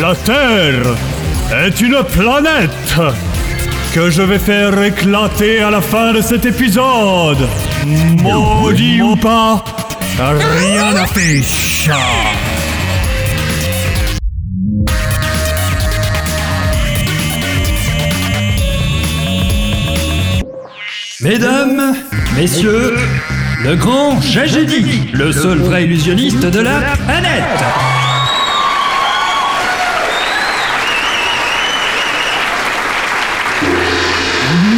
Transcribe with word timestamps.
La 0.00 0.14
Terre 0.24 0.84
est 1.50 1.80
une 1.80 2.02
planète 2.04 2.70
que 3.94 4.10
je 4.10 4.20
vais 4.20 4.38
faire 4.38 4.82
éclater 4.82 5.62
à 5.62 5.70
la 5.70 5.80
fin 5.80 6.12
de 6.12 6.20
cet 6.20 6.44
épisode. 6.44 7.48
Maudit 7.86 9.00
ou 9.00 9.16
pas, 9.16 9.64
rien 10.18 10.92
n'affiche. 10.92 11.88
Mesdames, 21.22 21.94
messieurs, 22.36 22.96
le 23.62 23.76
grand 23.76 24.20
Jajedi, 24.20 25.08
le 25.12 25.30
seul 25.30 25.58
vrai 25.58 25.84
illusionniste 25.84 26.46
de 26.46 26.60
la 26.60 26.80
planète. 26.96 27.44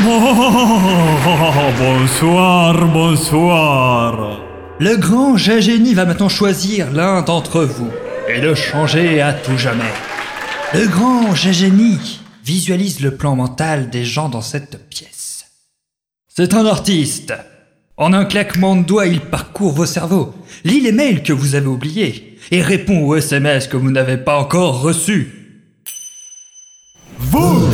Oh, 0.06 1.72
bonsoir, 1.78 2.88
bonsoir. 2.88 4.40
Le 4.80 4.96
grand 4.96 5.38
Jagénie 5.38 5.94
va 5.94 6.04
maintenant 6.04 6.28
choisir 6.28 6.92
l'un 6.92 7.22
d'entre 7.22 7.64
vous 7.64 7.90
et 8.28 8.42
le 8.42 8.54
changer 8.54 9.22
à 9.22 9.32
tout 9.32 9.56
jamais. 9.56 9.82
Le 10.74 10.86
grand 10.88 11.34
Jagénie 11.34 12.20
visualise 12.44 13.00
le 13.00 13.12
plan 13.12 13.34
mental 13.34 13.88
des 13.88 14.04
gens 14.04 14.28
dans 14.28 14.42
cette 14.42 14.90
pièce. 14.90 15.13
C'est 16.36 16.52
un 16.54 16.66
artiste. 16.66 17.32
En 17.96 18.12
un 18.12 18.24
claquement 18.24 18.74
de 18.74 18.82
doigts, 18.82 19.06
il 19.06 19.20
parcourt 19.20 19.70
vos 19.70 19.86
cerveaux, 19.86 20.34
lit 20.64 20.80
les 20.80 20.90
mails 20.90 21.22
que 21.22 21.32
vous 21.32 21.54
avez 21.54 21.68
oubliés 21.68 22.36
et 22.50 22.60
répond 22.60 23.06
aux 23.06 23.14
SMS 23.14 23.68
que 23.68 23.76
vous 23.76 23.92
n'avez 23.92 24.16
pas 24.16 24.36
encore 24.40 24.80
reçus. 24.80 25.28
Vous, 27.20 27.68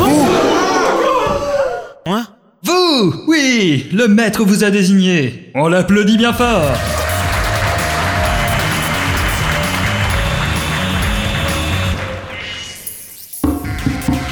Moi 2.05 2.23
Vous 2.63 3.25
Oui 3.29 3.89
Le 3.95 4.09
maître 4.09 4.45
vous 4.45 4.63
a 4.63 4.71
désigné. 4.71 5.53
On 5.55 5.69
l'applaudit 5.69 6.19
bien 6.19 6.35
fort. 6.35 6.75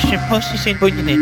Je 0.03 0.07
sais 0.07 0.21
pas 0.29 0.43
si 0.43 0.59
c'est 0.59 0.73
une 0.73 0.79
bonne 0.79 0.99
idée. 0.99 1.17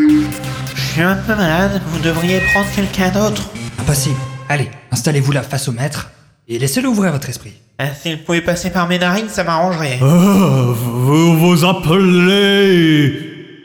Je 0.97 1.03
suis 1.03 1.11
un 1.11 1.17
peu 1.17 1.35
malade, 1.35 1.83
vous 1.89 1.99
devriez 1.99 2.41
prendre 2.55 2.67
quelqu'un 2.75 3.11
d'autre. 3.11 3.51
Impossible. 3.79 4.17
Allez, 4.49 4.71
installez-vous 4.91 5.31
là 5.33 5.43
face 5.43 5.69
au 5.69 5.73
maître 5.73 6.09
et 6.49 6.59
laissez-le 6.59 6.89
ouvrir 6.89 7.13
votre 7.13 7.29
esprit. 7.29 7.53
Ah, 7.79 7.89
S'il 7.95 8.25
pouvait 8.25 8.41
passer 8.41 8.71
par 8.71 8.89
mes 8.89 8.99
narines, 8.99 9.29
ça 9.29 9.45
m'arrangerait. 9.45 9.99
Ah, 10.01 10.07
vous 10.75 11.37
vous 11.39 11.65
appelez. 11.67 13.13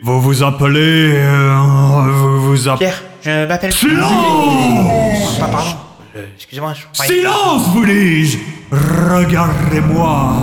Vous 0.04 0.20
vous 0.20 0.44
appelez. 0.44 1.14
euh, 1.16 1.56
Vous 2.12 2.42
vous 2.50 2.68
appelez. 2.68 2.88
Pierre, 2.90 3.02
je 3.22 3.48
m'appelle... 3.48 3.72
Silence 3.72 5.40
Ah, 5.42 5.48
pardon. 5.50 5.70
Euh, 6.18 6.26
Excusez-moi, 6.36 6.74
je 6.74 6.82
croyais- 6.94 7.14
Silence, 7.22 7.62
vous 7.74 7.86
dis-je 7.86 8.40
Regardez-moi 8.74 10.34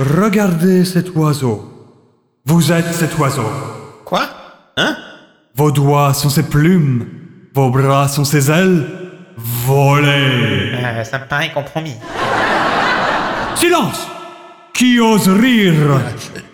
Regardez 0.00 0.84
cet 0.86 1.14
oiseau. 1.14 1.66
Vous 2.46 2.72
êtes 2.72 2.92
cet 2.94 3.18
oiseau. 3.18 3.44
Quoi? 4.06 4.22
Hein? 4.78 4.96
Vos 5.54 5.70
doigts 5.70 6.14
sont 6.14 6.30
ses 6.30 6.44
plumes. 6.44 7.04
Vos 7.54 7.68
bras 7.70 8.08
sont 8.08 8.24
ses 8.24 8.50
ailes. 8.50 8.86
Volez 9.36 10.72
Euh, 10.74 11.04
Ça 11.04 11.18
me 11.18 11.26
paraît 11.26 11.52
compromis. 11.52 11.96
Silence 13.56 14.08
Qui 14.72 14.98
ose 15.00 15.28
rire? 15.28 16.00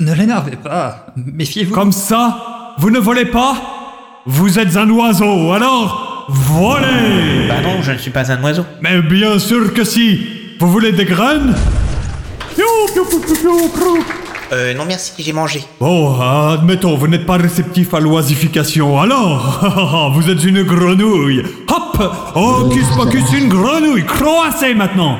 Ne 0.00 0.12
l'énervez 0.12 0.56
pas. 0.56 1.06
Méfiez-vous. 1.16 1.72
Comme 1.74 1.92
ça, 1.92 2.74
vous 2.78 2.90
ne 2.90 2.98
volez 2.98 3.26
pas? 3.26 3.54
Vous 4.26 4.58
êtes 4.58 4.76
un 4.76 4.90
oiseau, 4.90 5.52
alors 5.52 6.26
volez 6.28 7.46
Bah 7.48 7.60
non, 7.62 7.80
je 7.82 7.92
ne 7.92 7.98
suis 7.98 8.10
pas 8.10 8.32
un 8.32 8.42
oiseau. 8.42 8.64
Mais 8.80 9.00
bien 9.02 9.38
sûr 9.38 9.72
que 9.72 9.84
si 9.84 10.26
Vous 10.58 10.68
voulez 10.68 10.90
des 10.90 11.04
graines? 11.04 11.54
Euh, 14.52 14.74
non 14.74 14.84
merci, 14.86 15.12
j'ai 15.18 15.32
mangé. 15.32 15.64
Bon, 15.80 16.20
admettons, 16.20 16.96
vous 16.96 17.08
n'êtes 17.08 17.26
pas 17.26 17.36
réceptif 17.36 17.92
à 17.94 18.00
l'oisification, 18.00 19.00
alors 19.00 20.12
Vous 20.14 20.30
êtes 20.30 20.44
une 20.44 20.62
grenouille. 20.62 21.42
Hop 21.68 22.14
Hocus 22.34 22.86
pocus, 22.96 23.24
une 23.32 23.48
grenouille. 23.48 24.04
Croassez 24.04 24.74
maintenant. 24.74 25.18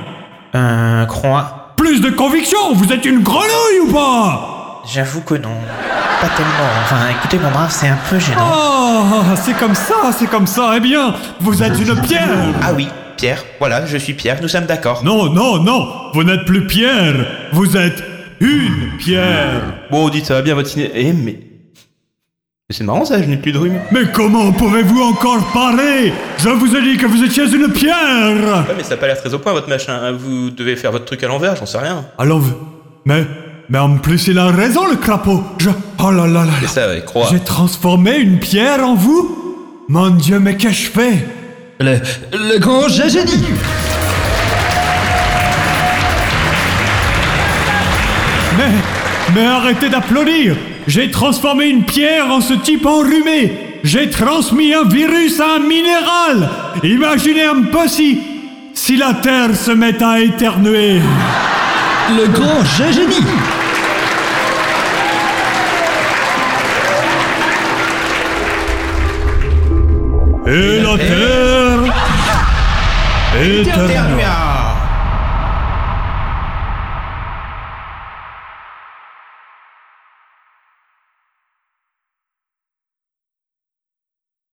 Un 0.55 1.07
croix. 1.07 1.73
Plus 1.77 2.01
de 2.01 2.11
conviction 2.11 2.59
Vous 2.75 2.93
êtes 2.93 3.05
une 3.05 3.23
grenouille 3.23 3.81
ou 3.89 3.93
pas? 3.93 4.83
J'avoue 4.93 5.23
que 5.23 5.35
non. 5.35 5.51
Pas 6.21 6.29
tellement. 6.29 6.71
Enfin, 6.85 6.97
écoutez, 7.11 7.39
mon 7.39 7.51
brave, 7.51 7.71
c'est 7.71 7.89
un 7.89 7.99
peu 8.09 8.19
gênant. 8.19 8.41
Oh, 8.49 9.03
c'est 9.35 9.57
comme 9.59 9.75
ça, 9.75 10.13
c'est 10.17 10.29
comme 10.31 10.47
ça. 10.47 10.75
Eh 10.77 10.81
bien, 10.81 11.13
vous 11.41 11.63
êtes 11.63 11.79
une 11.79 12.01
pierre. 12.03 12.29
Ah 12.63 12.73
oui, 12.75 12.89
Pierre. 13.17 13.45
Voilà, 13.59 13.87
je 13.87 13.97
suis 13.97 14.15
Pierre, 14.15 14.39
nous 14.43 14.49
sommes 14.49 14.67
d'accord. 14.67 15.05
Non, 15.05 15.31
non, 15.33 15.63
non 15.63 15.89
Vous 16.15 16.25
n'êtes 16.25 16.45
plus 16.45 16.67
pierre 16.67 17.27
Vous 17.53 17.77
êtes 17.77 18.03
une 18.41 18.97
pierre 18.99 19.63
Bon, 19.91 20.09
dites, 20.09 20.27
ça 20.27 20.35
va 20.35 20.43
bien 20.43 20.55
votre 20.55 20.69
ciné. 20.69 20.91
Eh, 20.95 21.13
mais. 21.13 21.41
C'est 22.69 22.83
marrant 22.83 23.05
ça, 23.05 23.23
je 23.23 23.29
n'ai 23.29 23.37
plus 23.37 23.53
de 23.53 23.59
rhume. 23.59 23.79
Mais 23.93 24.11
comment 24.13 24.51
pourrez-vous 24.51 25.01
encore 25.01 25.53
parler? 25.53 26.13
Je 26.39 26.49
vous 26.49 26.75
ai 26.75 26.83
dit 26.83 26.97
que 26.97 27.07
vous 27.07 27.23
étiez 27.23 27.45
une 27.45 27.69
pierre 27.71 28.65
Ouais, 28.69 28.75
mais 28.77 28.83
ça 28.83 28.95
a 28.95 28.97
pas 28.97 29.07
l'air 29.07 29.17
très 29.21 29.33
au 29.33 29.39
point 29.39 29.53
votre 29.53 29.69
machin. 29.69 29.93
hein. 30.03 30.13
Vous 30.13 30.51
devez 30.51 30.75
faire 30.75 30.91
votre 30.91 31.05
truc 31.05 31.23
à 31.23 31.29
l'envers, 31.29 31.55
j'en 31.55 31.65
sais 31.67 31.79
rien. 31.79 32.05
Alors, 32.19 32.43
mais, 33.05 33.25
mais 33.69 33.79
en 33.79 33.97
plus 33.99 34.27
il 34.27 34.37
a 34.39 34.47
raison 34.49 34.85
le 34.89 34.97
crapaud 34.97 35.45
Je... 35.59 35.71
Oh 36.05 36.11
là 36.11 36.27
là 36.27 36.45
là 36.45 36.51
C'est 36.59 36.63
là 36.65 36.69
ça, 36.69 36.89
ouais, 36.89 37.05
croix. 37.07 37.29
J'ai 37.31 37.39
transformé 37.39 38.17
une 38.19 38.41
pierre 38.41 38.85
en 38.85 38.97
vous? 38.97 39.85
Mon 39.89 40.11
dieu, 40.11 40.41
mais 40.41 40.57
qu'ai-je 40.57 40.91
fait? 40.91 41.25
Le, 41.79 41.99
le 42.33 42.59
grand 42.59 42.89
Jagénie 42.89 43.45
Mais, 48.57 48.65
mais 49.35 49.45
arrêtez 49.45 49.91
d'applaudir. 49.91 50.57
J'ai 50.87 51.11
transformé 51.11 51.67
une 51.67 51.85
pierre 51.85 52.31
en 52.31 52.41
ce 52.41 52.55
type 52.55 52.87
enrhumé. 52.87 53.77
J'ai 53.85 54.09
transmis 54.09 54.73
un 54.73 54.85
virus 54.85 55.39
à 55.39 55.57
un 55.57 55.59
minéral. 55.59 56.49
Imaginez 56.83 57.45
un 57.45 57.63
peu 57.63 57.87
si... 57.89 58.19
Si 58.73 58.97
la 58.97 59.15
Terre 59.15 59.55
se 59.55 59.71
met 59.73 60.03
à 60.03 60.21
éternuer. 60.21 61.01
Le 62.11 62.27
grand 62.29 62.65
Jagénie 62.79 63.27
Et 70.47 70.81
la 70.81 70.97
Terre 70.97 71.56
Éternellement. 73.43 74.56